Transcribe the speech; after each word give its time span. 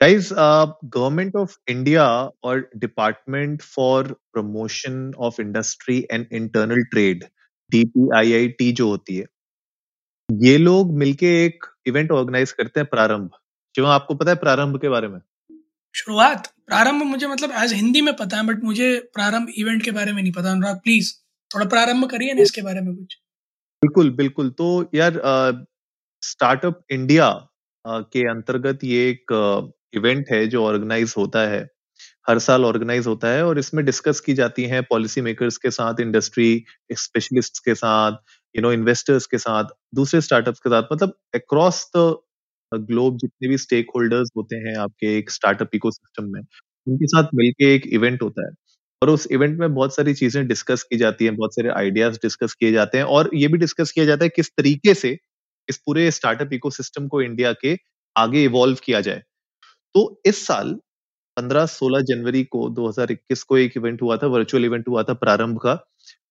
Guys 0.00 0.28
government 0.32 1.36
of 1.36 1.56
India 1.68 2.06
और 2.44 2.58
department 2.76 3.62
for 3.62 4.12
promotion 4.32 5.12
of 5.18 5.40
industry 5.40 5.98
and 6.10 6.26
internal 6.32 6.82
trade 6.92 7.24
DPIIT 7.70 8.70
जो 8.72 8.88
होती 8.88 9.16
है 9.16 9.24
ये 10.28 10.56
लोग 10.58 10.92
मिलके 10.98 11.26
एक 11.44 11.64
इवेंट 11.86 12.10
ऑर्गेनाइज 12.12 12.52
करते 12.52 12.80
हैं 12.80 12.88
प्रारंभ। 12.90 13.30
शिवम 13.74 13.88
आपको 13.88 14.14
पता 14.14 14.30
है 14.30 14.36
प्रारंभ 14.36 14.78
के 14.80 14.88
बारे 14.88 15.08
में? 15.08 15.18
शुरुआत 15.94 16.46
प्रारंभ 16.66 17.02
मुझे 17.04 17.26
मतलब 17.26 17.52
एज 17.62 17.72
हिंदी 17.72 18.00
में 18.00 18.14
पता 18.16 18.36
है 18.36 18.46
बट 18.46 18.64
मुझे 18.64 18.88
प्रारंभ 19.14 19.52
इवेंट 19.58 19.82
के 19.84 19.90
बारे 19.90 20.12
में 20.12 20.22
नहीं 20.22 20.32
पता। 20.32 20.50
अनुराग 20.50 20.80
प्लीज़ 20.84 21.12
थोड़ा 21.50 21.66
प्रारंभ 21.66 22.10
करिए 22.10 22.34
ना 22.34 22.42
इसके 22.42 22.62
बारे 22.62 22.80
में 22.80 22.94
कुछ। 22.96 23.16
बिल्कुल 23.82 24.10
बिल्कुल। 24.16 24.50
तो 24.50 24.68
यार 24.94 25.20
स्टार्टअप 26.22 26.82
इंडिया 26.90 27.30
के 27.84 28.28
अंतर्गत 28.30 28.84
ये 28.84 29.08
एक 29.10 29.32
इवेंट 29.92 30.26
है 30.32 30.46
जो 30.48 30.64
ऑर्गेनाइज 30.64 31.14
होता 31.18 31.40
है, 31.48 31.60
हर 32.28 32.38
साल 32.40 32.64
ऑर्गेनाइज 32.64 33.06
होता 33.06 33.28
है 33.30 33.44
और 33.46 33.58
इसमें 33.58 33.84
डिस्कस 33.86 34.20
की 34.20 34.34
जाती 34.34 34.64
है 34.66 34.80
पॉलिसी 34.84 35.20
मेकर्स 35.22 35.56
के 35.58 35.70
साथ 35.72 36.00
इंडस्ट्री 36.00 36.64
स्पेशलिस्ट 36.94 37.58
के 37.64 37.74
साथ 37.76 38.18
यू 38.54 38.62
नो 38.62 38.72
इन्वेस्टर्स 38.72 39.26
के 39.26 39.38
साथ, 39.38 39.64
दूसरे 39.94 40.20
स्टार्टअप्स 40.22 40.60
के 40.60 40.70
साथ 40.70 40.92
मतलब 40.92 41.14
अक्रॉस 41.34 41.86
द 41.96 42.16
ग्लोब 42.72 43.16
जितने 43.18 43.48
भी 43.48 43.58
स्टेक 43.58 43.86
होल्डर्स 43.96 44.30
होते 44.36 44.56
हैं 44.58 44.76
आपके 44.78 45.16
एक 45.18 45.30
स्टार्टअप 45.30 45.74
इकोसिस्टम 45.74 46.24
में, 46.32 46.40
उनके 46.86 47.06
साथ 47.08 47.28
मिलके 47.36 47.74
एक 47.74 47.86
इवेंट 47.94 48.22
होता 48.22 48.46
है। 48.46 48.52
और 49.02 49.10
उस 49.10 49.26
इवेंट 49.32 49.58
में 49.60 49.74
बहुत 49.74 49.94
सारी 49.96 50.14
चीज़ें 50.14 50.46
डिस्कस 50.48 50.82
की 50.84 50.96
जाती 50.98 51.24
हैं, 51.24 51.36
बहुत 51.36 51.54
सारे 51.54 51.70
आइडियाज़ 51.72 52.18
डिस्कस 52.22 52.54
किए 52.54 52.72
जाते 52.72 52.98
हैं 52.98 53.04
और 53.06 53.30
ये 53.34 53.48
भी 53.48 53.58
डिस्कस 53.58 53.92
किया 53.92 54.06
जाता 54.06 54.24
है 54.24 54.28
किस 54.30 54.50
तरीके 54.52 54.94
से 54.96 55.16
इस 55.68 55.78
पूरे 55.86 56.10
स्टार्टअप 56.12 56.52
इकोसिस्टम 56.54 57.08
को 57.08 57.22
इंडिया 57.22 57.52
के 57.56 57.76
आगे 58.16 58.44
इवॉल्व 58.44 58.78
किया 58.84 59.00
जाए। 59.02 59.22
तो 59.96 60.20
इस 60.26 60.46
साल 60.46 60.72
15-16 61.36 62.00
जनवरी 62.04 62.42
को 62.46 62.68
2021 62.70 63.42
को 63.44 63.58
एक 63.58 63.72
इवेंट 63.76 64.02
हुआ 64.02 64.16
था 64.16 64.26
वर्चुअल 64.28 64.64
इवेंट 64.64 64.88
हुआ 64.88 65.02
था 65.02 65.14
प्रारंभ 65.16 65.58
का। 65.58 65.78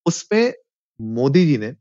उसमें 0.06 0.54
मोदी 1.00 1.46
जी 1.48 1.58
ने 1.58 1.74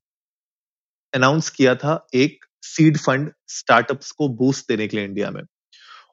अनाउंस 1.12 1.48
किया 1.50 1.74
था 1.74 2.06
एक 2.14 2.44
सीड 2.64 2.96
फंड 2.98 3.30
स्टार्टअप्स 3.48 4.10
को 4.12 4.28
बूस्ट 4.36 4.68
देने 4.68 4.86
के 4.88 4.96
लिए 4.96 5.06
इंडिया 5.06 5.30
में। 5.30 5.42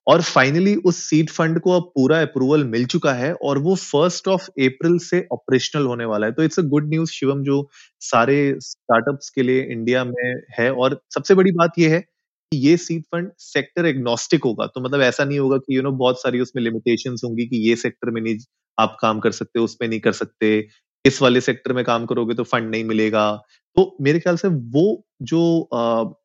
और 0.07 0.21
फाइनली 0.23 0.75
उस 0.85 0.97
सीड 1.05 1.29
फंड 1.31 1.59
को 1.61 1.71
अब 1.71 1.83
पूरा 1.95 2.21
अप्रूवल 2.21 2.63
मिल 2.65 2.85
चुका 2.87 3.13
है 3.13 3.33
और 3.43 3.57
वो 3.59 3.75
फ़र्स्ट 3.75 4.27
ऑफ़ 4.27 4.47
अप्रैल 4.61 4.97
से 5.01 5.25
ऑपरेशनल 5.33 5.85
होने 5.85 6.05
वाला 6.05 6.27
है। 6.27 6.33
तो 6.33 6.43
it's 6.43 6.59
a 6.59 6.63
good 6.65 6.89
news 6.89 7.11
Shivam, 7.11 7.43
जो 7.43 7.69
सारे 8.01 8.37
स्टार्टअप्स 8.61 9.29
के 9.29 9.43
लिए 9.43 9.63
इंडिया 9.73 10.03
में 10.05 10.35
है। 10.59 10.71
और 10.73 11.01
सबसे 11.15 11.35
बड़ी 11.35 11.51
बात 11.53 11.79
ये 11.79 11.89
है 11.89 12.03
ये 12.51 12.77
सीड 12.77 13.03
फंड 13.03 13.31
सेक्टर 13.37 13.85
एग्नोस्टिक 13.85 14.43
होगा। 14.43 14.65
तो 14.65 14.81
मतलब 14.81 15.01
ऐसा 15.01 15.23
नहीं 15.25 15.39
होगा 15.39 15.57
कि 15.57 15.75
यू 15.75 15.79
you 15.79 15.83
नो 15.83 15.89
know, 15.89 15.99
बहुत 15.99 16.21
सारी 16.21 16.39
उसमें 16.39 16.63
लिमिटेशन 16.63 17.15
होंगी 17.25 17.45
कि 17.45 17.57
ये 17.69 17.75
सेक्टर 17.75 18.09
में 18.09 18.21
नहीं 18.21 18.37
आप 18.77 18.97
काम 19.01 19.19
कर 19.19 19.31
सकते 19.31 19.59
उसमें 19.59 19.87
नहीं 19.87 19.99
कर 19.99 20.11
सकते। 20.11 20.67
इस 21.05 21.21
वाले 21.21 21.41
सेक्टर 21.41 21.73
में 21.73 21.83
काम 21.85 22.05
करोगे 22.05 22.33
तो 22.35 22.43
फंड 22.43 22.69
नहीं 22.69 22.83
मिलेगा। 22.83 23.31
तो 23.77 23.95
मेरे 24.01 24.19
ख्याल 24.19 24.37
से 24.37 24.47
वो 24.47 24.83
जो 25.21 25.69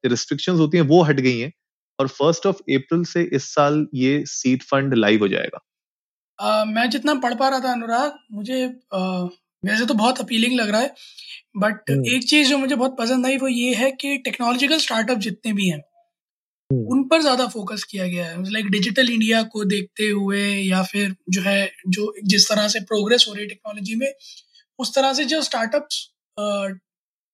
रिस्ट्रिक्शंस 0.07 0.59
होती 0.59 0.77
हैं 0.77 0.85
वो 0.85 1.03
हट 1.03 1.21
गई 1.21 1.39
हैं 1.39 1.53
और 1.99 2.09
फ़र्स्ट 2.09 2.47
ऑफ़ 2.47 2.57
अप्रैल 2.57 3.05
से 3.05 3.23
इस 3.33 3.45
साल 3.55 3.87
ये 3.95 4.23
सीट 4.27 4.63
फंड 4.63 4.95
लाइव 4.95 5.21
हो 5.21 5.29
जाएगा। 5.29 5.59
uh, 6.39 6.75
मैं 6.75 6.91
जितना 6.91 7.15
पढ़ 7.15 7.35
पा 7.35 7.49
रहा 7.49 7.61
था 7.61 7.73
अनुराग 7.73 8.19
मुझे 8.33 8.67
uh, 8.67 9.29
वैसे 9.65 9.87
तो 9.87 9.95
बहुत 9.95 10.21
अपीलिंग 10.21 10.61
लग 10.61 10.69
रहा 10.69 10.81
है। 10.81 10.95
बट 11.57 11.91
एक 11.91 12.29
चीज़ 12.29 12.49
जो 12.49 12.59
मुझे 12.59 12.75
बहुत 12.75 12.97
पसंद 12.99 13.27
आई 13.27 13.37
वो 13.37 13.49
ये 13.49 13.75
है 13.75 13.91
कि 13.93 14.17
टेक्नोलॉजिकल 14.19 14.79
स्टार्टअप 14.79 15.19
जितने 15.19 15.53
भी 15.53 15.69
हैं 15.69 15.83
उन 16.71 17.03
पर 17.09 17.21
ज़्यादा 17.23 17.47
फोकस 17.49 17.83
किया 17.85 18.07
गया 18.09 18.27
है। 18.27 18.51
लाइक 18.53 18.67
डिजिटल 18.71 19.11
इंडिया 19.11 19.43
को 19.45 19.65
देखते 19.65 20.09
हुए 20.09 20.43
या 20.49 20.83
फिर 20.83 21.15
जो 21.31 21.43
है, 21.43 21.71
जो 21.89 22.15
जिस 22.25 22.49
तरह 22.49 22.69
से 22.69 22.81
प्रोग्रेस 22.83 23.25
हो 23.29 23.35
रही 23.35 23.43
है 23.43 23.49
टेक्नोलॉजी 23.49 23.95
में, 23.97 24.13
उस 24.79 24.95
तरह 24.95 25.13
से 25.15 25.25
जो 25.25 25.43
स्टार्टअप्स 25.43 26.07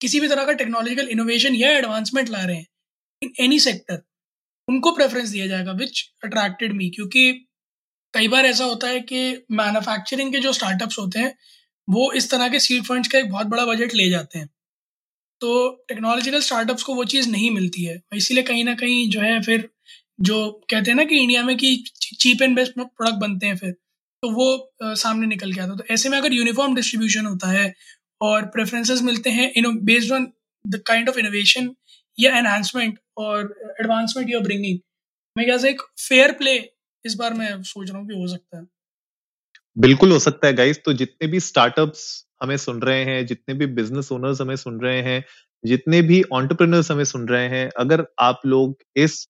किसी 0.00 0.20
भी 0.20 0.28
तरह 0.28 0.44
का 0.44 0.52
टेक्नोलॉजिकल 0.54 1.08
इनोवेशन 1.08 1.54
या 1.54 1.70
एडवांसमेंट 1.70 2.28
ला 2.30 2.44
रहे 2.44 2.56
हैं 2.56 2.66
इन 3.22 3.32
एनी 3.40 3.58
सेक्टर 3.60 4.02
उनको 4.68 4.92
प्रेफरेंस 4.92 5.28
दिया 5.28 5.46
जाएगा 5.46 5.72
विच 5.74 6.02
अट्रैक्टेड 6.24 6.72
मी 6.72 6.88
क्योंकि 6.90 7.32
कई 8.14 8.28
बार 8.28 8.46
ऐसा 8.46 8.64
होता 8.64 8.88
है 8.88 9.00
कि 9.02 9.20
मैन्युफैक्चरिंग 9.52 10.32
के 10.32 10.38
जो 10.40 10.52
स्टार्टअप्स 10.52 10.98
होते 10.98 11.18
हैं, 11.18 11.34
वो 11.88 12.12
इस 12.12 12.30
तरह 12.30 12.48
के 12.48 12.58
सीड 12.58 12.84
फंड्स 12.84 13.08
का 13.08 13.18
एक 13.18 13.30
बहुत 13.30 13.46
बड़ा 13.46 13.64
बजट 13.66 13.94
ले 13.94 14.08
जाते 14.10 14.38
हैं। 14.38 14.48
तो 15.42 15.68
टेक्नोलॉजिकल 15.88 16.40
स्टार्टअप्स 16.40 16.82
को 16.82 16.94
वो 16.94 17.04
चीज़ 17.04 17.30
नहीं 17.30 17.50
मिलती 17.50 17.84
है। 17.84 18.00
इसीलिए 18.16 18.42
कहीं 18.42 18.64
ना 18.64 18.74
कहीं 18.74 19.08
जो 19.10 19.20
है 19.20 19.40
फिर 19.42 19.68
जो 20.20 20.50
कहते 20.70 20.90
हैं 20.90 20.96
ना 20.96 21.04
कि 21.04 21.16
इंडिया 21.16 21.42
में 21.42 21.56
कि 21.56 21.76
चीप 22.20 22.42
एंड 22.42 22.56
बेस्ट 22.56 22.72
प्रोडक्ट 22.78 23.16
बनते 23.16 23.46
हैं 23.46 23.56
फिर 23.56 23.70
तो 24.22 24.30
वो 24.30 24.72
आ, 24.82 24.94
सामने 24.94 25.26
निकल 25.26 25.52
के 25.52 25.60
आता 25.60 25.76
तो 25.76 25.84
ऐसे 25.90 26.08
में 26.08 26.18
अगर 26.18 26.32
यूनिफॉर्म 26.32 26.74
डिस्ट्रीब्यूशन 26.74 27.26
होता 27.26 27.48
है 27.48 27.74
और 28.20 28.46
प्रेफरेंसेस 28.46 29.02
मिलते 29.02 29.30
हैं 29.30 29.52
in 29.56 29.78
based 29.84 30.12
on 30.12 30.32
the 30.64 30.82
kind 30.86 31.08
of 31.08 31.18
innovation 31.18 31.74
या 32.18 32.38
एनहांसमेंट 32.38 32.98
और 33.16 33.54
एडवांसमेंट 33.80 34.30
यू 34.30 34.38
आर 34.38 34.44
ब्रिंगिंग 34.44 34.78
मैं 35.36 35.46
क्या 35.46 35.56
एक 35.70 35.82
फेयर 35.98 36.32
प्ले 36.32 36.54
इस 37.04 37.14
बार 37.14 37.34
मैं 37.34 37.62
सोच 37.62 37.90
रहा 37.90 37.98
हूँ 37.98 38.08
कि 38.08 38.14
हो 38.14 38.26
सकता 38.26 38.58
है। 38.58 38.66
बिल्कुल 39.76 40.12
हो 40.12 40.18
सकता 40.18 40.46
है 40.46 40.54
गाइस 40.54 40.80
तो 40.84 40.92
जितने 40.92 41.28
भी 41.28 41.40
स्टार्टअप्स 41.40 42.02
हमें 42.42 42.56
सुन 42.58 42.80
रहे 42.82 43.04
हैं, 43.04 43.26
जितने 43.26 43.54
भी 43.54 43.66
बिज़नेस 43.74 44.12
ओनर्स 44.12 44.40
हमें 44.40 44.56
सुन 44.56 44.80
रहे 44.80 45.00
हैं, 45.02 45.24
जितने 45.64 46.00
भी 46.02 46.22
ऑन्टरप्रिनर्स 46.32 46.90
हमें 46.90 47.04
सुन 47.06 47.28
रहे 47.28 47.48
हैं, 47.48 47.68
अगर 47.78 48.04
आप 48.20 48.40
लोग 48.46 48.76
इस 48.96 49.26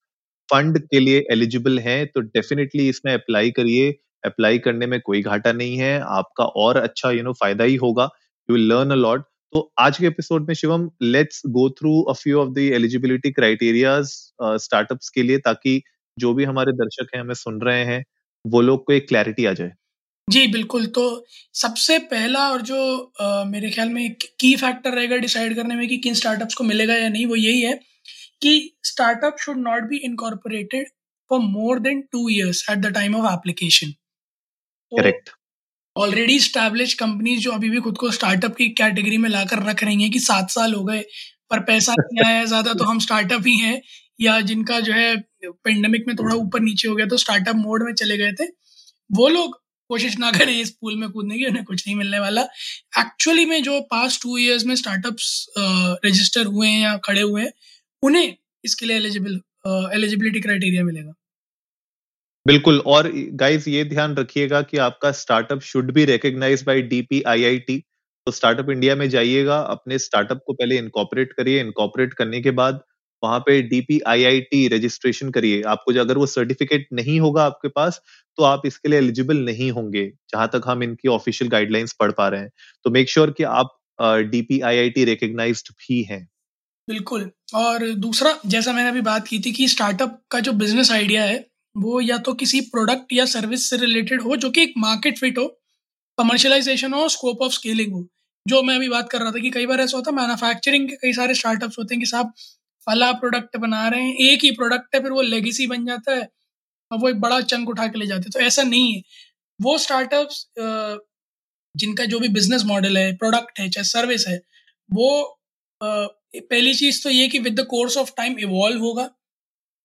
फंड 0.48 0.78
के 0.80 1.00
लिए 1.00 1.24
एलिजिबल 1.32 1.78
हैं 1.80 2.06
तो 2.06 2.20
डेफिनेटली 2.20 2.88
इसमें 2.88 3.12
अप्लाई 3.14 3.50
करिए। 3.50 3.90
अप्लाई 4.24 4.58
करने 4.58 4.86
में 4.86 5.00
कोई 5.00 5.20
घाटा 5.22 5.52
नहीं 5.52 5.76
है। 5.78 5.98
आपका 6.00 6.44
और 6.44 6.76
अच्छा 6.76 7.10
यू 7.10 7.22
नो 7.22 7.32
फ़ायदा 7.34 7.64
ही 7.64 7.76
होगा। 7.76 8.08
You 8.48 8.56
will 8.56 8.68
learn 8.68 8.90
a 8.90 8.94
lot 8.96 9.24
तो 9.52 9.60
आज 9.80 9.98
के 9.98 10.06
एपिसोड 10.06 10.46
में 10.48 10.54
Shivam 10.54 10.88
let's 11.02 11.42
go 11.48 11.68
through 11.70 12.00
a 12.02 12.12
few 12.14 12.38
of 12.40 12.50
the 12.50 12.58
eligibility 12.74 13.30
criterias 13.32 14.12
startups 14.62 15.08
के 15.08 15.22
लिए, 15.22 15.38
ताकि 15.40 15.82
जो 16.16 16.32
भी 16.34 16.44
हमारे 16.44 16.72
दर्शक 16.74 17.14
हैं, 17.14 17.20
हमें 17.22 17.34
सुन 17.34 17.60
रहे 17.60 17.84
हैं, 17.84 18.04
वो 18.44 18.60
लोग 18.60 18.84
को 18.86 18.92
एक 18.92 19.08
क्लैरिटी 19.08 19.44
आ 19.46 19.52
जाए। 19.52 19.72
जी 20.28 20.46
बिल्कुल। 20.46 20.86
तो 20.88 21.02
सबसे 21.54 21.98
पहला 22.10 22.48
और 22.50 22.62
जो 22.62 22.76
आ, 23.20 23.44
मेरे 23.44 23.70
ख्याल 23.70 23.88
में 23.90 24.14
की 24.40 24.54
फैक्टर 24.56 24.94
रहेगा 24.94 25.16
डिसाइड 25.18 25.54
करने 25.56 25.74
में 25.74 25.86
कि 25.88 25.96
किन 25.98 26.14
स्टार्टअप्स 26.14 26.54
को 26.54 26.64
मिलेगा 26.64 26.94
या 26.94 27.08
नहीं 27.08 27.26
वो 27.26 27.36
यही 27.36 27.60
है 27.62 27.74
कि 28.42 28.52
startup 28.84 29.36
should 29.40 29.58
not 29.58 29.88
be 29.88 29.96
incorporated 30.04 30.88
for 31.30 31.40
more 31.40 31.78
than 31.80 32.00
two 32.12 32.28
years 32.28 32.64
at 32.70 32.78
the 32.78 32.92
time 32.94 33.16
of 33.16 33.32
application 33.32 33.90
correct 34.92 35.30
already 35.96 36.38
establish 36.40 36.94
companies 36.94 37.40
जो 37.40 37.50
अभी 37.52 37.70
भी 37.70 37.80
खुद 37.80 37.96
को 37.98 38.10
स्टार्टअप 38.10 38.54
की 38.56 38.68
कैटेगरी 38.74 39.18
में 39.18 39.28
लाकर 39.30 39.62
रख 39.62 39.82
रही 39.84 40.02
हैं 40.02 40.10
कि 40.10 40.18
सात 40.20 40.50
साल 40.50 40.74
हो 40.74 40.84
गए 40.84 41.02
पर 41.50 41.60
पैसा 41.64 41.94
नहीं 41.94 42.24
आया 42.26 42.44
ज़्यादा 42.44 42.72
तो 42.74 42.84
हम 42.84 42.98
स्टार्टअप 42.98 43.46
ही 43.46 43.56
हैं 43.58 43.80
या 44.20 44.40
जिनका 44.42 44.78
जो 44.80 44.92
है 44.92 45.16
पेंडेमिक 45.44 46.04
में 46.08 46.16
थोड़ा 46.16 46.34
ऊपर 46.36 46.60
नीचे 46.60 46.88
हो 46.88 46.94
गया 46.94 47.06
तो 47.06 47.16
स्टार्टअप 47.16 47.56
मोड 47.56 47.84
में 47.84 47.92
चले 47.94 48.16
गए 48.18 48.32
थे 48.32 48.46
वो 49.10 49.28
लोग 49.28 49.61
कोशिश 49.92 50.18
ना 50.18 50.30
करें 50.32 50.52
इस 50.54 50.70
पूल 50.72 50.96
में 50.96 51.08
कूदने 51.10 51.38
की, 51.38 51.46
उन्हें 51.46 51.64
कुछ 51.64 51.86
नहीं 51.86 51.96
मिलने 51.96 52.18
वाला। 52.20 52.42
एक्चुअली 52.98 53.44
में 53.46 53.62
जो 53.62 53.80
पास्ट 53.90 54.22
टू 54.22 54.36
इयर्स 54.38 54.64
में 54.66 54.74
स्टार्टअप्स 54.76 55.46
रजिस्टर 55.58 56.46
हुए 56.48 56.68
हैं 56.68 56.82
या 56.82 56.96
खड़े 57.04 57.20
हुए 57.22 57.42
हैं, 57.42 57.52
उन्हें 58.02 58.36
इसके 58.64 58.86
लिए 58.86 58.96
एलिजिबल 58.96 59.40
एलिजिबिलिटी 59.94 60.40
क्राइटेरिया 60.40 60.84
मिलेगा। 60.84 61.12
बिल्कुल, 62.46 62.78
और 62.78 63.10
गाइस 63.34 63.66
ये 63.68 63.84
ध्यान 63.86 64.14
रखिएगा 64.16 64.60
कि 64.62 64.76
आपका 64.80 65.10
startup 65.14 65.60
should 65.62 65.92
be 65.94 66.04
recognise 66.04 66.62
by 66.66 66.82
DPIIT 66.84 67.78
तो 68.26 68.32
स्टार्टअप 68.32 68.70
इंडिया 68.70 68.94
में 68.96 69.08
जाइएगा, 69.10 69.58
अपने 69.58 69.98
स्टार्टअप 69.98 70.40
को 70.46 70.52
पहले 70.52 70.78
इनकॉपरेट 70.78 71.32
करिए। 71.32 71.60
इनकॉपरेट 71.60 72.14
करने 72.14 72.40
के 72.40 72.50
बाद 72.52 72.80
वहाँ 73.22 73.38
पे 73.40 73.60
डीपीआईआईटी 73.64 74.66
रजिस्ट्रेशन 74.68 75.30
करिए। 75.30 75.62
आपको 75.64 75.92
अगर 76.00 76.18
वो 76.18 76.26
सर्टिफिकेट 76.28 76.86
नहीं 76.92 77.18
होगा 77.20 77.44
आपके 77.44 77.68
पास 77.70 78.00
तो 78.38 78.42
आप 78.44 78.62
इसके 78.66 78.88
लिए 78.88 78.98
एलिजिबल 78.98 79.36
नहीं 79.44 79.70
होंगे, 79.72 80.06
जहाँ 80.30 80.48
तक 80.48 80.62
हम 80.66 80.82
इनकी 80.82 81.08
ऑफिशियल 81.08 81.50
गाइडलाइंस 81.50 81.92
पढ़ 82.00 82.12
पा 82.12 82.28
रहे 82.28 82.40
हैं। 82.40 82.50
तो 82.84 82.90
मेक 82.90 83.10
श्योर 83.10 83.26
sure 83.26 83.36
कि 83.38 83.44
आप 83.44 83.78
डीपीआईआईटी 84.30 85.04
रिकग्नाइज्ड 85.04 85.68
भी 85.80 86.02
हैं। 86.02 86.26
बिल्कुल। 86.88 87.30
और 87.54 87.88
दूसरा, 87.96 88.38
जैसा 88.46 88.72
मैंने 88.72 88.88
अभी 88.88 89.00
बात 89.02 89.26
की 89.28 89.38
थी 89.40 89.52
कि 89.52 89.68
स्टार्टअप 89.68 90.20
का 90.30 90.40
जो 90.40 90.52
बिज़नेस 90.54 90.90
आइडिया 90.92 91.22
है, 91.24 91.44
वो 91.76 92.00
या 92.00 92.16
तो 92.18 92.32
किसी 92.34 92.60
प्रोडक्ट 92.62 93.12
या 93.12 93.24
सर्विस 93.26 93.68
से 93.70 93.76
रिलेटेड 93.76 94.22
हो, 94.22 94.36
जो 94.36 94.50
कि 94.50 94.62
एक 94.62 94.72
मार्केट 94.78 95.18
फिट 95.18 95.38
हो 95.38 95.46
कमर्शलाइजेशन 96.18 96.92
हो 96.92 97.08
स्कोप 97.08 97.42
ऑफ़ 97.42 97.52
स्केलिंग 97.52 97.92
हो। 97.92 98.06
जो 98.46 98.62
मैं 98.62 98.76
अभी 98.76 98.88
बात 98.88 99.08
कर 99.10 99.20
रहा 99.20 99.30
था 99.32 99.40
कि 99.40 99.50
कई 99.50 99.66
बार 99.66 99.80
ऐसा 99.80 99.96
होता 99.96 100.10
है 100.10 100.16
मैन्युफैक्चरिंग 100.16 100.88
के 100.88 100.96
कई 100.96 101.12
सारे 101.12 101.34
स्टार्टअप्स 101.34 101.78
होते 101.78 101.94
हैं 101.94 102.00
कि 102.00 102.06
साहब 102.06 102.32
फला 102.86 103.10
प्रोडक्ट 103.14 103.56
बना 103.58 103.86
रहे 103.88 104.02
हैं, 104.02 104.14
एक 104.24 104.44
ही 104.44 104.50
प्रोडक्ट 104.52 104.94
है, 104.94 105.00
फिर 105.02 105.12
वो 105.12 105.22
लेगेसी 105.24 105.66
बन 105.66 105.86
जाता 105.86 106.14
है 106.14 106.28
और 106.90 106.98
वो 106.98 107.08
एक 107.08 107.20
बड़ा 107.20 107.40
चंक 107.42 107.68
उठा 107.70 107.86
के 107.88 107.98
ले 107.98 108.06
जाते 108.06 108.22
हैं। 108.22 108.30
तो 108.32 108.40
ऐसा 108.40 108.62
नहीं 108.64 108.94
है। 108.94 109.02
वो 109.60 109.78
स्टार्टअप्स 109.78 110.46
जिनका 111.74 112.04
जो 112.06 112.18
भी 112.20 112.28
बिज़नेस 112.30 112.64
मॉडल 112.66 112.98
है, 112.98 113.12
प्रोडक्ट 113.16 113.60
है, 113.60 113.68
चाहे 113.70 113.84
सर्विस 113.86 114.26
है, 114.28 114.40
वो 114.90 115.38
पहली 115.80 116.74
चीज़ 116.74 117.02
तो 117.04 117.10
ये 117.10 117.28
कि 117.28 117.38
with 117.40 117.60
the 117.60 117.64
course 117.66 117.96
of 117.98 118.12
time 118.16 118.38
evolve 118.40 118.80
होगा 118.80 119.10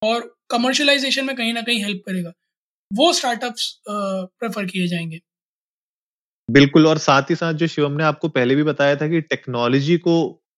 और 0.01 0.35
कमर्शलाइजेशन 0.51 1.25
में 1.25 1.35
कहीं 1.35 1.53
ना 1.53 1.61
कहीं 1.63 1.83
हेल्प 1.83 2.03
करेगा। 2.07 2.33
वो 2.91 3.13
स्टार्टअप्स 3.13 3.71
प्रेफर 3.89 4.65
किए 4.65 4.87
जाएँगे। 4.87 5.21
बिल्कुल, 6.49 6.87
और 6.87 6.97
साथ 6.97 7.29
ही 7.29 7.35
साथ 7.35 7.53
जो 7.53 7.67
शिवम 7.67 7.91
ने 7.91 8.03
आपको 8.03 8.27
पहले 8.29 8.55
भी 8.55 8.63
बताया 8.63 8.95
था 8.95 9.07
कि 9.07 9.21
टेक्नोलॉजी 9.21 9.97
को 9.97 10.13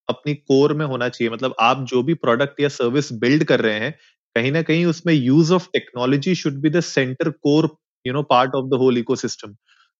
अपनी 0.09 0.33
कोर 0.35 0.73
में 0.73 0.85
होना 0.85 1.09
चाहिए। 1.09 1.31
मतलब 1.33 1.55
आप 1.61 1.85
जो 1.87 2.03
भी 2.03 2.13
प्रोडक्ट 2.15 2.59
या 2.61 2.69
सर्विस 2.69 3.11
बिल्ड 3.21 3.43
कर 3.45 3.61
रहे 3.61 3.79
हैं, 3.79 3.91
कहीं 4.35 4.51
ना 4.51 4.61
कहीं 4.61 4.85
उसमें 4.85 5.13
use 5.13 5.53
of 5.53 5.67
technology 5.73 6.35
should 6.35 6.61
be 6.61 6.69
the 6.69 6.79
centre 6.83 7.29
core 7.43 7.69
you 8.05 8.13
know 8.13 8.21
part 8.25 8.55
of 8.55 8.65
the 8.69 8.79
whole 8.79 8.97
ecosystem 8.97 9.55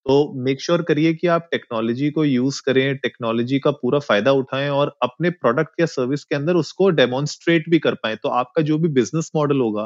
तो 0.06 0.16
मेक 0.44 0.62
श्योर 0.62 0.82
करिए 0.82 1.14
कि 1.14 1.28
आप 1.30 1.48
टेक्नोलॉजी 1.52 2.10
को 2.12 2.24
यूज़ 2.26 2.62
करें 2.66 2.98
टेक्नोलॉजी 2.98 3.60
का 3.60 3.72
पूरा 3.74 4.00
फ़ायदा 4.00 4.32
उठाएँ 4.34 4.70
और 4.72 4.96
अपने 5.04 5.30
प्रोडक्ट 5.32 5.80
या 5.80 5.86
सर्विस 5.88 6.24
के 6.26 6.36
अंदर 6.36 6.56
उसको 6.56 6.90
डेमोन्स्ट्रेट 6.92 7.70
भी 7.70 7.80
कर 7.80 7.94
पाए। 7.96 8.16
तो 8.18 8.30
आपका 8.32 8.62
जो 8.64 8.78
भी 8.78 8.88
बिज़नेस 8.94 9.32
मॉडल 9.36 9.60
होगा 9.62 9.86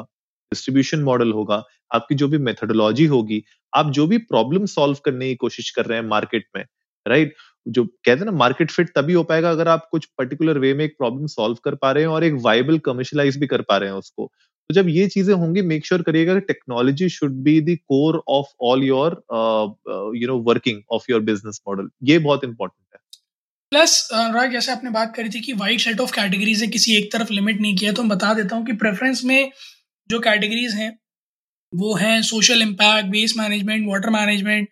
डिस्ट्रीब्यूशन 0.52 1.00
मॉडल 1.02 1.32
होगा, 1.32 1.62
आपकी 1.90 2.14
जो 2.14 2.28
भी 2.28 2.38
मेथोडोलॉजी 2.40 3.06
होगी, 3.06 3.42
आप 3.72 3.90
जो 3.92 4.06
भी 4.06 4.18
प्रॉब्लम 4.26 4.64
सॉल्व 4.68 4.98
करने 5.04 5.28
की 5.28 5.34
कोशिश 5.36 5.70
कर 5.70 5.86
रहे 5.86 5.98
हैं 5.98 6.06
मार्केट 6.08 6.46
में 6.56 6.64
राइट 7.06 7.34
जो 7.66 7.84
कहते 7.84 8.18
हैं 8.18 8.24
ना 8.26 8.32
मार्केट 8.34 8.70
फिट 8.70 8.88
तभी 8.96 9.12
हो 9.12 9.22
पाएगा 9.24 9.50
अगर 9.50 9.68
आप 9.68 9.88
कुछ 9.92 10.04
पर्टिकुलर 10.18 10.58
वे 10.58 10.72
में 10.74 10.84
एक 10.84 10.96
प्रॉब्लम 10.98 11.26
सॉल्व 11.28 11.56
कर 11.64 11.74
पा 11.76 11.92
रहे 11.92 12.04
हैं 12.04 12.10
और 12.10 12.24
एक 12.24 12.34
वाइबल 12.42 12.78
कमर्शलाइज 12.86 13.36
भी 13.36 13.46
कर 13.46 13.62
पा 13.62 13.76
रहे 13.76 13.88
हैं 13.88 13.96
उसको। 13.96 14.26
तो 14.70 14.74
जब 14.74 14.88
ये 14.88 15.06
चीज़ें 15.08 15.34
होंगी 15.34 15.62
मेक 15.62 15.86
श्योर 15.86 16.02
करिएगा 16.02 16.38
technology 16.40 17.08
should 17.10 17.32
be 17.44 17.60
the 17.62 17.76
core 17.88 18.22
of 18.28 18.52
all 18.62 18.84
your 18.84 19.12
you 20.16 20.28
know 20.28 20.38
working 20.44 20.80
of 20.92 21.04
your 21.10 21.20
business 21.22 21.60
model 21.68 21.88
ये 22.04 22.18
बहुत 22.20 22.44
इंपॉर्टेंट 22.44 22.86
है। 22.86 23.00
प्लस 23.72 24.08
अनुराग 24.14 24.52
जैसे 24.52 24.72
आपने 24.72 24.90
बात 24.90 25.14
करी 25.16 25.28
थी 25.30 25.40
कि 25.40 25.52
वाइड 25.54 25.80
सेट 25.80 26.00
ऑफ़ 26.00 26.12
कैटेगरीज 26.12 26.62
है, 26.62 26.68
किसी 26.68 26.96
एक 26.96 27.12
तरफ़ 27.12 27.32
लिमिट 27.32 27.60
नहीं 27.60 27.76
किया 27.76 27.92
तो 27.92 28.02
मैं 28.02 28.08
बता 28.10 28.32
देता 28.34 28.56
हूँ 28.56 28.66
कि 28.66 28.72
प्रेफरेंस 28.74 29.24
में 29.24 29.50
जो 30.10 30.20
कैटेगरीज 30.20 30.74
हैं, 30.74 30.90
वो 31.72 31.94
हैं 31.96 32.20
social 32.24 32.62
impact 32.62 33.10
waste 33.10 33.36
management 33.38 33.86
water 33.88 34.10
management 34.10 34.68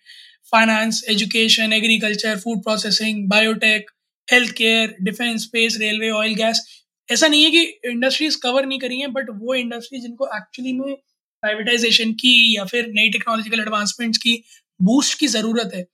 finance 0.53 1.03
education 1.11 1.73
agriculture 1.73 2.39
food 2.39 2.63
processing 2.63 3.29
biotech 3.29 3.91
health 4.29 4.53
care 4.57 4.95
defence 5.03 5.43
space 5.43 5.77
railway 5.81 6.11
oil 6.13 6.35
gas 6.35 6.67
ऐसा 7.09 7.29
नहीं 7.29 7.45
है 7.45 7.51
कि 7.51 7.91
इंडस्ट्रीज़ 7.91 8.39
कवर 8.43 8.67
नहीं 8.67 8.79
करी 8.81 9.01
हैं 9.01 9.13
बट 9.13 9.31
वो 9.39 9.55
इंडस्ट्री 9.55 10.01
जिनको 10.01 10.27
एक्चुअली 10.37 10.73
में 10.73 10.95
प्राइवेटाइजेशन 10.95 12.13
की 12.15 12.35
या 12.57 12.65
फिर 12.65 12.87
नई 12.91 13.11
टेक्नोलॉजिकल 13.11 13.61
एडवांसमेंट्स 13.61 14.19
की 14.19 14.43
बूस्ट 14.81 15.19
की 15.21 15.27
ज़रूरत 15.29 15.71
है 15.75 15.85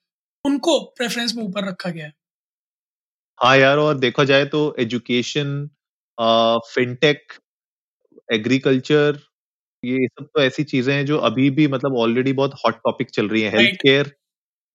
उनको 0.44 0.78
प्रेफरेंस 0.98 1.34
में 1.36 1.42
ऊपर 1.44 1.68
रखा 1.68 1.90
गया 1.90 2.06
है। 2.06 2.12
हाँ 3.38 3.56
यार 3.56 3.78
और 3.78 3.98
देखा 3.98 4.24
जाए 4.24 4.44
तो 4.46 4.60
एजुकेशन 4.80 5.68
फिनटेक 6.68 7.32
एग्रीकल्चर 8.28 9.18
ये 9.82 10.06
सब 10.08 10.24
तो 10.26 10.42
ऐसी 10.42 10.64
चीज़ें 10.66 10.94
हैं 10.94 11.04
जो 11.06 11.18
अभी 11.28 11.50
भी 11.52 11.66
मतलब 11.68 11.96
ऑलरेडी 11.98 12.32
बहुत 12.34 12.54
हॉट 12.64 12.76
टॉपिक 12.78 13.10
चल 13.10 13.28
रही 13.28 13.42
है। 13.42 13.50
हेल्थ 13.52 13.76
केयर 13.78 14.12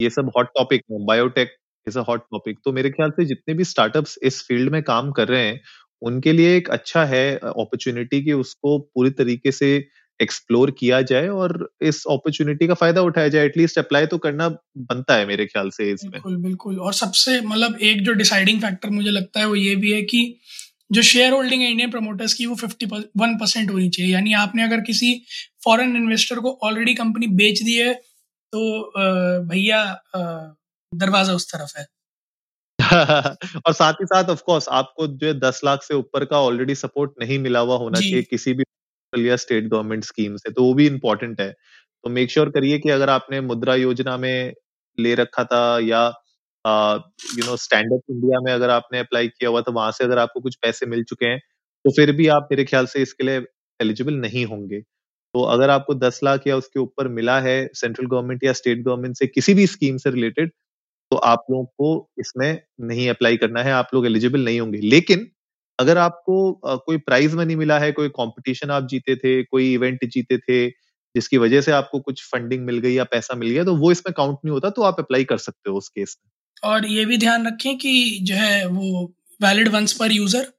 ये 0.03 0.09
सब 0.11 0.31
हॉट 0.37 0.47
टॉपिक 0.57 0.81
है 0.91 1.05
biotech 1.05 1.55
is 1.87 1.97
a 1.99 2.01
hot 2.07 2.21
topic 2.31 2.59
तो 2.65 2.71
मेरे 2.73 2.89
ख्याल 2.91 3.11
से 3.11 3.25
जितने 3.25 3.53
भी 3.53 3.63
स्टार्टअप्स 3.65 4.17
इस 4.23 4.41
फ़ील्ड 4.43 4.71
में 4.71 4.81
काम 4.83 5.11
कर 5.13 5.27
रहे 5.27 5.45
हैं, 5.45 5.59
उनके 6.01 6.31
लिए 6.33 6.55
एक 6.57 6.69
अच्छा 6.71 7.03
है 7.05 7.25
अपॉर्चुनिटी 7.35 8.21
कि 8.23 8.33
उसको 8.35 8.77
पूरी 8.79 9.09
तरीके 9.13 9.51
से 9.53 9.75
एक्सप्लोर 10.19 10.71
किया 10.79 11.01
जाए 11.03 11.27
और 11.35 11.53
इस 11.83 12.03
अपॉर्चुनिटी 12.11 12.67
का 12.67 12.73
फ़ायदा 12.75 13.01
उठाया 13.01 13.27
जाए. 13.27 13.45
एटलीस्ट 13.45 13.79
अप्लाई 13.79 14.05
तो 14.05 14.17
करना 14.25 14.47
बनता 14.89 15.15
है 15.15 15.25
मेरे 15.27 15.45
ख्याल 15.45 15.69
से 15.69 15.89
इसमें. 15.91 16.11
बिल्कुल 16.11 16.35
बिल्कुल. 16.39 16.79
और 16.79 16.93
सबसे 16.93 17.39
मतलब 17.43 17.77
एक 17.83 18.03
जो 18.05 18.13
डिसाइडिंग 18.15 18.61
फैक्टर 18.61 18.89
मुझे 18.91 19.11
लगता 19.11 19.39
है 19.39 19.47
वो 19.47 19.55
ये 19.55 19.75
भी 19.75 19.91
है 19.91 20.01
कि 20.03 20.21
जो 20.91 21.01
शेयर 21.03 21.33
होल्डिंग 21.33 21.61
है 21.61 21.69
इंडियन 21.71 21.91
प्रमोटर्स 21.91 22.33
की 22.33 22.45
वो 22.45 22.55
फिफ्टी 22.55 22.85
वन 22.85 23.35
परसेंट 23.37 23.71
होनी 23.71 23.89
चाहिए. 23.89 24.13
यानी 24.13 24.33
आपने 24.35 24.63
अगर 24.63 24.81
किसी 24.81 25.13
फॉरेन 25.65 25.95
इन्वेस्टर 25.97 26.39
को 26.39 26.51
ऑलरेडी 26.63 26.93
कंपनी 26.95 27.27
बेच 27.35 27.61
दी 27.63 27.75
है 27.75 27.93
तो 28.53 28.61
भैया 29.47 29.83
दरवाज़ा 30.91 31.33
उस 31.35 31.51
तरफ़ 31.51 31.77
है। 31.77 31.85
और 33.67 33.73
साथ 33.73 33.93
ही 33.93 34.05
साथ 34.05 34.29
ऑफ़ 34.29 34.41
कोर्स 34.43 34.67
आपको 34.71 35.07
जो 35.09 35.27
है 35.27 35.33
दस 35.39 35.61
लाख 35.65 35.83
से 35.83 35.93
ऊपर 35.95 36.25
का 36.25 36.39
ऑलरेडी 36.41 36.75
सपोर्ट 36.75 37.11
नहीं 37.19 37.37
मिला 37.39 37.59
हुआ 37.61 37.77
होना 37.77 38.01
चाहिए 38.01 38.23
किसी 38.23 38.53
भी 38.53 38.63
या 39.13 39.35
स्टेट 39.37 39.67
गवर्नमेंट 39.67 40.03
स्कीम 40.03 40.35
से 40.37 40.51
तो 40.51 40.63
वो 40.63 40.73
भी 40.73 40.85
इम्पोर्टेंट 40.87 41.41
है। 41.41 41.51
तो 42.03 42.09
मेक 42.11 42.31
श्योर 42.31 42.45
sure 42.45 42.55
करिए 42.55 42.79
कि 42.79 42.89
अगर 42.91 43.09
आपने 43.09 43.41
मुद्रा 43.43 43.75
योजना 43.75 44.17
में 44.17 44.53
ले 44.97 45.13
रखा 45.15 45.43
था 45.45 45.61
या 45.81 46.05
you 47.35 47.45
know 47.45 47.55
stand 47.57 47.93
up 47.93 48.01
India 48.11 48.39
में 48.41 48.51
अगर 48.53 48.69
आपने 48.71 48.99
अप्लाई 48.99 49.27
किया 49.29 49.49
हुआ 49.49 49.61
तो 49.61 49.71
वहाँ 49.73 49.91
से 49.93 50.03
अगर 50.03 50.17
आपको 50.19 50.41
कुछ 50.41 50.55
पैसे 50.57 50.85
मिल 50.87 51.03
चुके 51.05 51.25
हैं 51.25 51.39
तो 51.85 51.91
फिर 51.93 52.11
भी 52.15 52.27
आप 52.31 52.47
मेरे 52.51 52.65
ख्याल 52.65 52.85
से 52.87 53.01
इसके 53.01 53.23
लिए 53.23 53.45
एलिजिबल 53.79 54.13
नहीं 54.17 54.45
होंगे। 54.47 54.81
तो 55.33 55.41
अगर 55.43 55.69
आपको 55.69 55.93
दस 55.95 56.19
लाख 56.23 56.47
या 56.47 56.57
उसके 56.57 56.79
ऊपर 56.79 57.07
मिला 57.09 57.39
है 57.41 57.55
सेंट्रल 57.75 58.05
गवर्नमेंट 58.07 58.43
या 58.43 58.53
स्टेट 58.53 58.83
गवर्नमेंट 58.83 59.15
से 59.17 59.27
किसी 59.27 59.53
भी 59.53 59.67
स्कीम 59.67 59.97
से 59.97 60.11
रिलेटेड 60.11 60.51
तो 61.11 61.17
आप 61.27 61.45
लोगों 61.51 61.65
को 61.65 62.09
इसमें 62.19 62.61
नहीं 62.81 63.09
अप्लाई 63.09 63.37
करना 63.37 63.63
है, 63.63 63.71
आप 63.73 63.89
लोग 63.93 64.05
एलिजिबल 64.05 64.45
नहीं 64.45 64.59
होंगे। 64.59 64.79
लेकिन 64.79 65.27
अगर 65.79 65.97
आपको 65.97 66.77
कोई 66.77 66.97
प्राइज 66.99 67.33
मनी 67.35 67.55
मिला 67.55 67.77
है, 67.79 67.91
कोई 67.91 68.09
कंपटीशन 68.11 68.71
आप 68.71 68.87
जीते 68.87 69.15
थे, 69.15 69.43
कोई 69.43 69.73
इवेंट 69.73 70.05
जीते 70.05 70.37
थे, 70.37 70.67
जिसकी 71.15 71.37
वजह 71.37 71.61
से 71.61 71.71
आपको 71.71 71.99
कुछ 71.99 72.23
फंडिंग 72.23 72.65
मिल 72.65 72.77
गई 72.79 72.93
या 72.93 73.03
पैसा 73.03 73.35
मिल 73.35 73.49
गया 73.49 73.63
तो 73.63 73.75
वो 73.75 73.91
इसमें 73.91 74.13
काउंट 74.17 74.37
नहीं 74.45 74.53
होता 74.53 74.69
तो 74.69 74.81
आप 74.81 74.99
अप्लाई 74.99 75.23
कर 75.23 75.37
सकते 75.39 75.69
हो 75.69 75.77
उस 75.77 75.89
केस 75.89 76.17
में। 76.19 76.71
और 76.71 76.85
ये 76.85 77.05
भी 77.05 77.17
ध्यान 77.17 77.47
रखें 77.47 77.77
कि 77.77 78.19
जो 78.21 78.35
है 78.35 78.65
वो 78.67 79.03
वैलिड 79.41 79.69
वंस 79.69 79.93
पर 79.93 80.11
यूज़र 80.11 80.51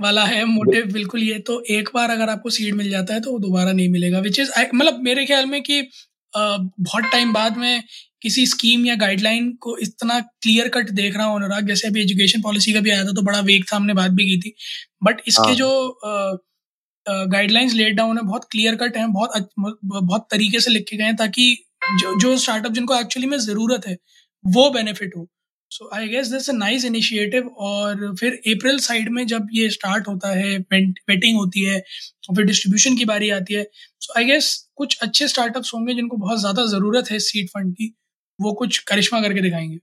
वाला 0.00 0.24
है 0.24 0.44
मोटिव 0.46 0.92
बिल्कुल 0.92 1.22
ये 1.22 1.38
तो 1.46 1.62
एक 1.70 1.88
बार 1.94 2.10
अगर 2.10 2.28
आपको 2.28 2.50
सीड 2.50 2.74
मिल 2.74 2.90
जाता 2.90 3.14
है 3.14 3.20
तो 3.20 3.38
दोबारा 3.38 3.72
नहीं 3.72 3.88
मिलेगा 3.88 4.20
विच 4.20 4.40
इज़ 4.40 4.50
मतलब 4.74 5.00
मेरे 5.02 5.24
ख्याल 5.26 5.46
में 5.46 5.62
कि 5.62 5.80
बहुत 6.32 7.04
टाइम 7.12 7.32
बाद 7.32 7.56
में 7.56 7.82
किसी 8.22 8.46
स्कीम 8.46 8.84
या 8.86 8.94
गाइडलाइन 8.96 9.50
को 9.60 9.76
इतना 9.78 10.18
क्लियर 10.20 10.68
कट 10.68 10.90
देख 10.92 11.16
रहा 11.16 11.26
हूँ 11.26 11.36
अनुराग 11.36 11.66
जैसे 11.66 11.88
अभी 11.88 12.00
एजुकेशन 12.02 12.42
पॉलिसी 12.42 12.72
का 12.72 12.80
भी 12.80 12.90
आया 12.90 13.04
था 13.04 13.12
तो 13.12 13.22
बड़ा 13.22 13.40
वेग 13.42 13.64
था 13.64 13.76
हमने 13.76 13.94
बात 13.94 14.10
भी 14.10 14.24
की 14.24 14.38
थी 14.40 14.54
बट 15.02 15.22
इसके 15.28 15.42
हाँ। 15.42 15.54
जो 15.54 16.40
गाइडलाइंस 17.06 17.74
लेट 17.74 17.94
डाउन 17.94 18.18
है 18.18 18.24
बहुत 18.24 18.44
क्लियर 18.50 18.76
कट 18.76 18.96
है 18.96 19.06
बहुत 19.08 19.50
बहुत 19.58 20.26
तरीके 20.30 20.60
से 20.60 20.70
लिखे 20.70 20.96
गए 20.96 21.04
हैं 21.04 21.16
ताकि 21.16 21.52
जो 21.92 22.18
जो 22.20 22.36
स्टार्टअप 22.36 22.72
जिनको 22.72 22.96
एक्चुअली 22.96 23.28
में 23.28 23.38
ज़रूरत 23.38 23.86
है 23.86 23.96
वो 24.44 24.68
बेनिफिट 24.70 25.16
हो 25.16 25.28
so 25.70 25.88
I 25.94 26.08
guess 26.08 26.28
this 26.28 26.48
a 26.50 26.52
nice 26.54 26.84
initiative 26.84 27.46
और 27.64 28.14
फिर 28.20 28.32
अप्रैल 28.48 28.78
साइड 28.78 29.08
में 29.10 29.26
जब 29.26 29.48
ये 29.52 29.68
स्टार्ट 29.70 30.08
होता 30.08 30.28
है 30.34 30.56
वेटिंग 30.58 31.36
होती 31.36 31.64
है 31.64 31.78
और 32.28 32.36
फिर 32.36 32.44
डिस्ट्रीब्यूशन 32.46 32.96
की 32.96 33.04
बारी 33.04 33.30
आती 33.30 33.54
है। 33.54 33.64
सो 34.00 34.14
आई 34.18 34.24
गेस 34.24 34.54
कुछ 34.76 34.98
अच्छे 35.02 35.28
स्टार्टअप्स 35.28 35.74
होंगे 35.74 35.94
जिनको 35.94 36.16
बहुत 36.16 36.40
ज़्यादा 36.40 36.66
ज़रूरत 36.66 37.10
है 37.10 37.18
सीड 37.20 37.48
फंड 37.48 37.74
की 37.74 37.92
वो 38.38 38.52
कुछ 38.54 38.78
करिश्मा 38.88 39.20
करके 39.20 39.40
दिखाएँगे। 39.40 39.78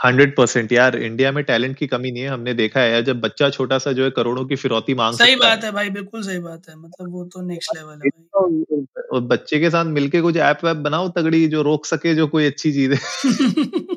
हंड्रेड 0.00 0.34
परसेंट 0.36 0.72
यार 0.72 0.96
इंडिया 0.98 1.30
में 1.32 1.42
टैलेंट 1.44 1.76
की 1.76 1.86
कमी 1.86 2.10
नहीं 2.12 2.22
है 2.22 2.28
हमने 2.28 2.54
देखा 2.54 2.80
है 2.80 2.90
यार 2.92 3.02
जब 3.02 3.20
बच्चा 3.20 3.48
छोटा 3.50 3.78
सा 3.78 3.92
जो 3.92 4.04
है 4.04 4.10
करोड़ों 4.10 4.44
की 4.46 4.56
फिरौती 4.56 4.94
मांग 4.94 5.14
सही 5.14 5.36
बात 5.36 5.64
है 5.64 5.70
भाई 5.72 5.90
बिल्कुल 5.90 6.22
सही 6.22 6.38
बात 6.38 6.68
है 6.68 6.76
मतलब 6.76 7.12
वो 7.12 7.24
तो 7.24 7.42
नेक्स्ट 7.42 7.76
लेवल 7.76 8.00
है 8.04 8.84
और 9.12 9.20
बच्चे 9.26 9.58
के 9.60 9.70
साथ 9.70 9.84
मिलके 9.90 10.20
कुछ 10.20 10.36
ऐप 10.44 10.64
वैप 10.64 10.76
बनाओ 10.84 11.08
तगड़ी 11.16 11.46
जो 11.48 11.62
रोक 11.62 11.86
सके 11.86 12.14
जो 12.14 12.26
कोई 12.26 12.46
अच्छी 12.46 12.72
चीज़ 12.72 12.92
है। 12.92 13.00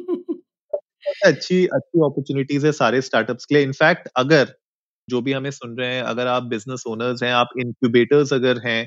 अच्छी 1.25 1.65
अच्छी 1.67 1.99
अपॉर्चुनिटीज़ 2.05 2.65
है 2.65 2.71
सारे 2.73 3.01
स्टार्टअप्स 3.01 3.45
के 3.45 3.55
लिए। 3.55 3.63
इनफैक्ट 3.63 4.07
अगर 4.17 4.53
जो 5.07 5.21
भी 5.21 5.33
हमें 5.33 5.51
सुन 5.51 5.77
रहे 5.77 5.95
हैं 5.95 6.01
अगर 6.03 6.27
आप 6.29 6.43
बिज़नेस 6.51 6.83
ओनर्स 6.87 7.23
हैं 7.23 7.31
आप 7.33 7.49
इंक्यूबेटर्स 7.59 8.33
अगर 8.33 8.59
हैं 8.65 8.81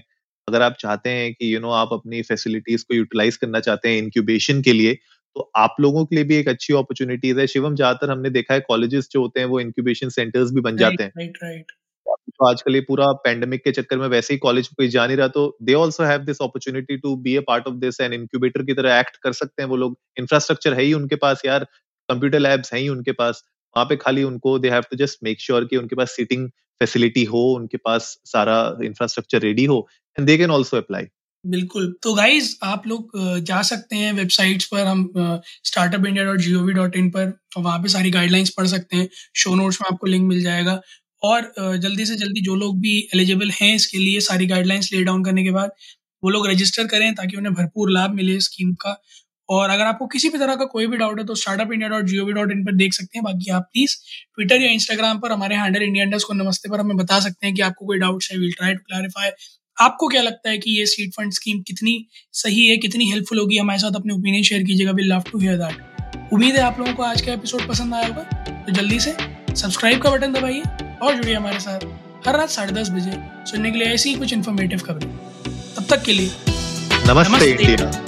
अगर 0.49 0.62
आप 0.62 0.76
चाहते 0.80 1.11
हैं 1.11 1.33
कि 1.35 1.54
यू 1.54 1.61
नो 1.61 1.71
आप 1.75 1.90
अपनी 1.92 2.23
फैसिलिटीज़ 2.25 2.85
को 2.85 2.97
यूटिलाइज 2.97 3.37
करना 3.38 3.61
चाहते 3.62 3.88
हैं 3.88 3.99
इंक्यूबेशन 3.99 4.62
के 4.62 4.73
लिए 4.75 4.95
तो 5.37 5.50
आप 5.59 5.76
लोगों 5.80 6.04
के 6.07 6.16
लिए 6.16 6.25
भी 6.25 6.37
एक 6.37 6.49
अच्छी 6.49 6.75
अपॉर्चुनिटीज़ 6.75 7.40
है। 7.40 7.47
शिवम 7.49 7.75
ज़्यादातर 7.76 8.11
हमने 8.11 8.30
देखा 8.33 8.54
है 8.54 8.61
कॉलेजेस 8.62 9.09
जो 9.12 9.21
होते 9.23 9.40
हैं 9.40 9.47
वो 9.49 9.61
इंक्यूबेशन 9.61 10.09
सेंटर्स 10.11 10.52
भी 10.52 10.61
बन 10.62 10.76
जाते 10.78 11.02
हैं। 11.04 11.12
राइट 11.18 11.38
राइट 11.42 11.73
तो 12.30 12.47
आजकल 12.47 12.75
ये 12.75 12.80
पूरा 12.83 13.07
पेंडेमिक 13.25 13.62
के 13.64 13.71
चक्कर 13.73 13.99
में 13.99 14.07
वैसे 14.09 14.35
ही 14.35 14.38
कॉलेज 14.40 14.68
कोई 14.71 14.88
जा 14.90 15.07
नहीं 15.07 15.16
रहा 15.16 15.28
तो 15.30 15.45
they 15.62 15.75
also 15.76 16.04
have 16.04 16.21
this 16.25 16.38
opportunity 16.42 16.97
to 16.99 17.14
be 17.18 17.37
a 17.37 17.40
part 17.49 17.66
of 17.68 17.75
this 17.76 18.00
and 18.00 18.14
incubator 18.14 18.62
की 18.64 18.75
तरह 18.75 18.99
एक्ट 18.99 19.16
कर 19.23 19.33
सकते 19.35 19.62
हैं 19.62 19.68
वो 19.71 19.76
लोग। 19.78 19.97
इंफ्रास्ट्रक्चर 20.18 20.75
है 20.75 20.83
ही 20.83 20.92
उनके 20.95 21.16
पास 21.18 21.42
यार। 21.47 21.66
कंप्यूटर 22.09 22.38
लैब्स 22.41 22.73
हैं 22.75 22.81
ही 22.81 22.88
उनके 22.88 23.12
पास, 23.15 23.43
वहाँ 23.77 23.87
पे 23.87 23.97
खाली 23.97 24.23
उनको 24.25 24.59
they 24.59 24.71
have 24.71 24.83
to 24.91 24.97
just 24.97 25.19
make 25.25 25.41
sure 25.41 25.65
कि 25.65 25.77
उनके 25.77 25.97
पास 25.97 26.17
सीटिंग 26.17 26.49
फैसिलिटी 26.81 27.25
हो, 27.25 27.41
उनके 27.53 27.77
पास 27.79 28.17
सारा 28.27 28.59
इंफ्रास्ट्रक्चर 28.85 29.41
रेडी 29.43 29.65
हो 29.67 29.87
and 30.19 30.27
they 30.27 30.37
can 30.38 30.50
also 30.50 30.77
apply 30.77 31.07
बिल्कुल। 31.45 31.93
तो 32.03 32.12
गाइज़ 32.15 32.55
आप 32.65 32.87
लोग 32.87 33.11
जा 33.47 33.61
सकते 33.62 33.97
हैं 33.97 34.12
वेबसाइट्स 34.12 34.67
पर, 34.67 34.87
हम 34.87 35.12
startup 35.65 36.07
India 36.07 36.25
dot 36.25 36.38
G 36.38 36.55
O 36.55 36.62
V 36.62 36.73
dot 36.73 36.97
in 36.97 37.11
पर 37.11 37.33
वहाँ 37.59 37.79
पे 37.79 37.88
सारी 37.88 38.11
गाइडलाइंस 38.11 38.50
पढ़ 38.57 38.67
सकते 38.67 38.97
हैं। 38.97 39.09
शो 39.37 39.55
नोट्स 39.55 39.81
में 39.81 39.88
आपको 39.91 40.07
लिंक 40.07 40.27
मिल 40.29 40.43
जाएगा। 40.43 40.81
और 41.23 41.53
जल्दी 41.59 42.05
से 42.07 42.15
जल्दी 42.17 42.41
जो 42.41 42.55
लोग 42.57 42.81
भी 42.81 42.99
एलिजिबल 43.15 43.50
हैं 43.53 43.75
इसके 43.75 43.99
लिए 43.99 44.21
सारी 44.23 44.47
गाइडलाइंस 44.47 44.91
ले 44.93 45.03
डाउन 45.05 45.25
करने 45.25 45.45
के 45.45 45.50
बाद, 45.50 45.71
वो 46.23 46.31
लोग 46.31 46.47
रजिस्टर 46.49 46.87
करें 46.87 47.15
ताकि 47.15 47.37
उन्हें 47.37 47.55
भरपूर 47.55 47.91
लाभ 47.91 48.15
मिले 48.15 48.38
स्कीम 48.41 48.73
का। 48.75 48.93
और 49.49 49.71
अगर 49.71 49.85
आपको 49.85 50.07
किसी 50.07 50.28
भी 50.28 50.38
तरह 50.38 50.55
का 50.55 50.64
कोई 50.64 50.87
भी 50.87 50.97
डाउट 50.97 51.19
है 51.19 51.26
तो 51.26 51.35
startup 51.35 51.73
India 51.73 51.88
dot 51.88 52.05
G 52.05 52.19
O 52.19 52.25
V 52.25 52.33
dot 52.33 52.52
in 52.52 52.64
पर 52.64 52.75
देख 52.75 52.95
सकते 52.95 53.19
हैं। 53.19 53.25
बाकी 53.25 53.50
आप 53.50 53.69
प्लीज़ 53.73 53.97
ट्विटर 54.35 54.62
या 54.62 54.71
इंस्टाग्राम 54.71 55.19
पर 55.19 55.33
हमारे 55.33 55.57
हैंडल 55.57 55.83
इंडिया 55.83 56.19
को 56.19 56.35
नमस्ते 56.35 56.71
पर 56.71 56.81
हमें 56.81 56.97
बता 56.97 57.21
सकते 57.21 57.47
हैं 57.47 57.55
कि 57.57 57.62
आपको 57.62 57.87
कोई 57.87 57.99
डाउट 57.99 58.25
है 58.33 58.38
विल 58.38 58.52
ट्राई 58.52 58.73
टू 58.73 58.78
क्लैरिफाई 58.78 59.31
आपको 59.76 60.09
क्या 60.09 60.23
लगता 60.23 60.50
है 60.50 60.59
कि 60.59 60.78
ये 60.78 60.87
सीट 60.87 61.14
फंड 61.14 61.33
स्कीम 61.33 61.61
कितनी 61.61 62.07
सही 62.33 62.67
है 62.67 62.76
कितनी 62.76 63.11
हेल्पफुल 63.11 63.38
होगी? 63.38 63.59
हमारे 63.59 63.78
साथ 63.78 63.97
अपने 63.97 64.14
ओपिनियन 64.14 64.43
शेयर 64.43 64.62
कीजिएगा 64.62 64.93
will 64.93 65.12
love 65.12 65.23
to 65.31 65.38
hear 65.38 65.57
that 65.57 66.33
उम्मीद 66.33 66.57
है 66.57 66.62
आप 66.62 66.78
लोगों 66.78 66.95
को 66.95 67.02
आज 67.02 67.21
का 67.21 67.33
एपिसोड 67.33 67.69
पसंद 67.69 67.95
आया 67.95 68.07
होगा। 68.07 68.23
तो 68.67 68.73
जल्दी 68.73 69.00
से 69.00 69.17
सब्सक्राइब 69.55 70.02
का 70.02 70.11
बटन 70.11 70.33
दबाइए 70.33 70.62
और 71.02 71.14
जुड़िए 71.14 71.35
हमारे 71.35 71.61
साथ 71.61 71.87
हर 72.28 72.37
रात 72.37 72.50
साढ़े 72.50 72.73
दस 72.73 72.90
बजे 72.90 73.12
सुनने 73.50 73.71
के 73.71 73.78
लिए 73.78 73.88
ऐसी 73.88 74.11
ही 74.11 74.17
कुछ 74.17 74.33
इन्फॉर्मेटिव 74.33 74.78
खबरें। 74.78 75.09
तब 75.76 75.87
तक 75.90 76.02
के 76.02 76.12
लिए 76.12 76.28
नमस्ते, 76.28 77.31
नमस्ते। 77.31 77.50
इंडिया। 77.50 78.08